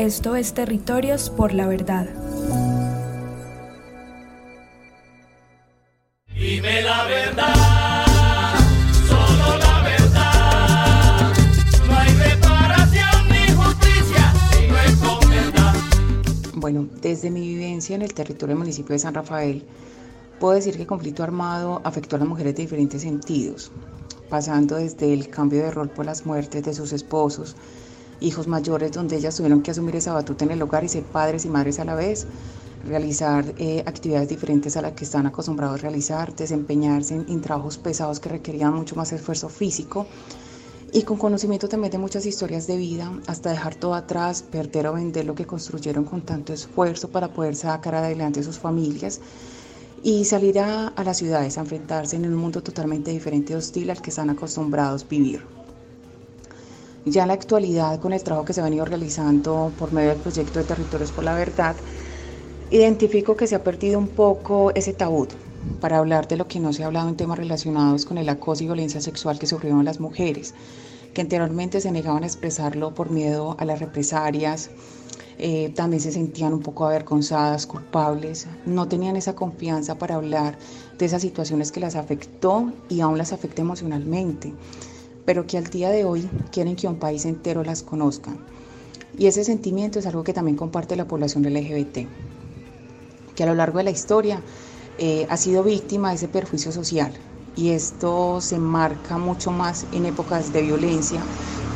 Esto 0.00 0.34
es 0.34 0.54
Territorios 0.54 1.28
por 1.28 1.52
la 1.52 1.66
Verdad. 1.66 2.08
Dime 6.34 6.80
la 6.80 7.04
verdad, 7.04 8.56
solo 9.06 9.58
la 9.58 9.82
verdad. 9.82 11.32
No 11.86 11.98
hay 11.98 12.14
reparación 12.14 13.28
ni 13.28 13.52
justicia 13.52 14.32
si 14.52 14.68
no 14.68 14.78
es 14.78 14.94
con 14.96 15.28
verdad. 15.28 15.74
Bueno, 16.54 16.88
desde 17.02 17.30
mi 17.30 17.42
vivencia 17.42 17.94
en 17.94 18.00
el 18.00 18.14
territorio 18.14 18.54
del 18.54 18.60
municipio 18.60 18.94
de 18.94 19.00
San 19.00 19.12
Rafael, 19.12 19.66
puedo 20.38 20.54
decir 20.54 20.76
que 20.76 20.80
el 20.80 20.88
conflicto 20.88 21.22
armado 21.22 21.82
afectó 21.84 22.16
a 22.16 22.20
las 22.20 22.28
mujeres 22.28 22.56
de 22.56 22.62
diferentes 22.62 23.02
sentidos, 23.02 23.70
pasando 24.30 24.76
desde 24.76 25.12
el 25.12 25.28
cambio 25.28 25.62
de 25.62 25.70
rol 25.70 25.90
por 25.90 26.06
las 26.06 26.24
muertes 26.24 26.64
de 26.64 26.72
sus 26.72 26.94
esposos, 26.94 27.54
hijos 28.20 28.46
mayores 28.46 28.92
donde 28.92 29.16
ellas 29.16 29.36
tuvieron 29.36 29.62
que 29.62 29.70
asumir 29.70 29.96
esa 29.96 30.12
batuta 30.12 30.44
en 30.44 30.52
el 30.52 30.62
hogar 30.62 30.84
y 30.84 30.88
ser 30.88 31.04
padres 31.04 31.44
y 31.44 31.48
madres 31.48 31.80
a 31.80 31.84
la 31.84 31.94
vez, 31.94 32.26
realizar 32.86 33.44
eh, 33.58 33.82
actividades 33.86 34.28
diferentes 34.28 34.76
a 34.76 34.82
las 34.82 34.92
que 34.92 35.04
están 35.04 35.26
acostumbrados 35.26 35.78
a 35.78 35.82
realizar, 35.82 36.34
desempeñarse 36.34 37.14
en, 37.14 37.40
trabajos 37.40 37.78
pesados 37.78 38.20
que 38.20 38.28
requerían 38.28 38.74
mucho 38.74 38.96
más 38.96 39.12
esfuerzo 39.12 39.48
físico 39.48 40.06
y 40.92 41.02
con 41.02 41.18
conocimiento 41.18 41.68
también 41.68 41.92
de 41.92 41.98
muchas 41.98 42.26
historias 42.26 42.66
de 42.66 42.76
vida, 42.76 43.12
hasta 43.26 43.50
dejar 43.50 43.76
todo 43.76 43.94
atrás, 43.94 44.42
perder 44.42 44.88
o 44.88 44.94
vender 44.94 45.24
lo 45.24 45.34
que 45.34 45.46
construyeron 45.46 46.04
con 46.04 46.22
tanto 46.22 46.52
esfuerzo 46.52 47.08
para 47.08 47.28
poder 47.28 47.54
sacar 47.54 47.94
adelante 47.94 48.42
sus 48.42 48.58
familias 48.58 49.20
y 50.02 50.24
salir 50.24 50.58
a, 50.58 50.88
a 50.88 51.04
las 51.04 51.18
ciudades 51.18 51.58
a 51.58 51.60
enfrentarse 51.60 52.16
en 52.16 52.26
un 52.26 52.34
mundo 52.34 52.62
totalmente 52.62 53.12
diferente 53.12 53.52
y 53.52 53.56
hostil 53.56 53.90
al 53.90 54.02
que 54.02 54.10
están 54.10 54.30
acostumbrados 54.30 55.04
a 55.04 55.08
vivir. 55.08 55.60
Ya 57.04 57.22
en 57.22 57.28
la 57.28 57.34
actualidad, 57.34 57.98
con 57.98 58.12
el 58.12 58.22
trabajo 58.22 58.44
que 58.44 58.52
se 58.52 58.60
ha 58.60 58.64
venido 58.64 58.84
realizando 58.84 59.74
por 59.76 59.90
medio 59.90 60.10
del 60.10 60.20
proyecto 60.20 60.58
de 60.58 60.66
Territorios 60.66 61.12
por 61.12 61.24
la 61.24 61.34
Verdad, 61.34 61.76
identifico 62.68 63.36
que 63.36 63.46
se 63.46 63.54
ha 63.54 63.64
perdido 63.64 63.98
un 63.98 64.08
poco 64.08 64.70
ese 64.74 64.92
tabú 64.92 65.26
para 65.80 65.98
hablar 65.98 66.28
de 66.28 66.36
lo 66.36 66.46
que 66.46 66.60
no 66.60 66.72
se 66.74 66.82
ha 66.82 66.86
hablado 66.86 67.08
en 67.08 67.16
temas 67.16 67.38
relacionados 67.38 68.04
con 68.04 68.18
el 68.18 68.28
acoso 68.28 68.64
y 68.64 68.66
violencia 68.66 69.00
sexual 69.00 69.38
que 69.38 69.46
sufrieron 69.46 69.84
las 69.84 69.98
mujeres, 69.98 70.54
que 71.14 71.22
anteriormente 71.22 71.80
se 71.80 71.90
negaban 71.90 72.22
a 72.22 72.26
expresarlo 72.26 72.92
por 72.94 73.10
miedo 73.10 73.56
a 73.58 73.64
las 73.64 73.80
represalias, 73.80 74.70
eh, 75.38 75.72
también 75.74 76.02
se 76.02 76.12
sentían 76.12 76.52
un 76.52 76.60
poco 76.60 76.84
avergonzadas, 76.84 77.66
culpables, 77.66 78.46
no 78.66 78.88
tenían 78.88 79.16
esa 79.16 79.34
confianza 79.34 79.96
para 79.96 80.16
hablar 80.16 80.58
de 80.98 81.06
esas 81.06 81.22
situaciones 81.22 81.72
que 81.72 81.80
las 81.80 81.96
afectó 81.96 82.74
y 82.90 83.00
aún 83.00 83.16
las 83.16 83.32
afecta 83.32 83.62
emocionalmente 83.62 84.54
pero 85.30 85.46
que 85.46 85.56
al 85.56 85.70
día 85.70 85.90
de 85.90 86.04
hoy 86.04 86.28
quieren 86.50 86.74
que 86.74 86.88
un 86.88 86.96
país 86.96 87.24
entero 87.24 87.62
las 87.62 87.84
conozca. 87.84 88.32
Y 89.16 89.28
ese 89.28 89.44
sentimiento 89.44 90.00
es 90.00 90.06
algo 90.06 90.24
que 90.24 90.32
también 90.32 90.56
comparte 90.56 90.96
la 90.96 91.06
población 91.06 91.44
LGBT, 91.44 92.08
que 93.36 93.42
a 93.44 93.46
lo 93.46 93.54
largo 93.54 93.78
de 93.78 93.84
la 93.84 93.92
historia 93.92 94.42
eh, 94.98 95.28
ha 95.30 95.36
sido 95.36 95.62
víctima 95.62 96.08
de 96.08 96.16
ese 96.16 96.26
perjuicio 96.26 96.72
social. 96.72 97.12
Y 97.54 97.68
esto 97.68 98.40
se 98.40 98.58
marca 98.58 99.18
mucho 99.18 99.52
más 99.52 99.86
en 99.92 100.06
épocas 100.06 100.52
de 100.52 100.62
violencia, 100.62 101.22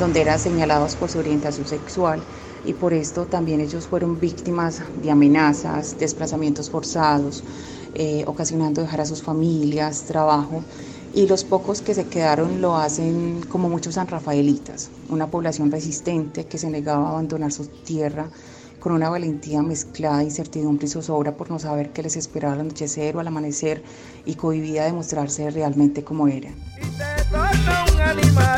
donde 0.00 0.22
eran 0.22 0.40
señalados 0.40 0.96
por 0.96 1.08
su 1.08 1.20
orientación 1.20 1.68
sexual 1.68 2.20
y 2.64 2.72
por 2.72 2.92
esto 2.92 3.26
también 3.26 3.60
ellos 3.60 3.86
fueron 3.86 4.18
víctimas 4.18 4.82
de 5.00 5.12
amenazas, 5.12 5.96
desplazamientos 5.96 6.70
forzados, 6.70 7.44
eh, 7.94 8.24
ocasionando 8.26 8.82
dejar 8.82 9.02
a 9.02 9.06
sus 9.06 9.22
familias, 9.22 10.02
trabajo 10.02 10.64
y 11.14 11.28
los 11.28 11.44
pocos 11.44 11.80
que 11.80 11.94
se 11.94 12.06
quedaron 12.06 12.60
lo 12.60 12.76
hacen 12.76 13.40
como 13.48 13.68
muchos 13.68 13.94
sanrafaelitas, 13.94 14.90
una 15.08 15.28
población 15.28 15.70
resistente 15.70 16.46
que 16.46 16.58
se 16.58 16.70
negaba 16.70 17.06
a 17.06 17.10
abandonar 17.10 17.52
su 17.52 17.66
tierra 17.66 18.28
con 18.80 18.92
una 18.92 19.08
valentía 19.08 19.62
mezclada 19.62 20.18
de 20.18 20.24
incertidumbre 20.24 20.86
y 20.86 20.90
zozobra 20.90 21.36
por 21.36 21.50
no 21.50 21.58
saber 21.58 21.90
qué 21.90 22.02
les 22.02 22.16
esperaba 22.16 22.54
al 22.54 22.60
anochecer 22.60 23.16
o 23.16 23.20
al 23.20 23.28
amanecer 23.28 23.82
y 24.26 24.34
cohibida 24.34 24.84
de 24.84 24.92
mostrarse 24.92 25.50
realmente 25.50 26.04
como 26.04 26.28
eran. 26.28 26.54
Y 26.82 28.26
te 28.26 28.53